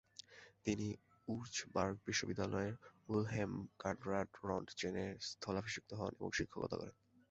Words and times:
তিনি 0.65 0.87
উর্জবার্গ 1.27 1.95
বিশ্ববিদ্যালয়ে 2.07 2.71
উইলহেল্ম 3.09 3.53
কনরাড 3.81 4.29
রন্টজেনের 4.43 5.11
স্থলাভিষিক্ত 5.29 5.89
হন 5.99 6.11
এবং 6.17 6.29
শিক্ষকতা 6.37 6.75
করেন। 6.79 6.95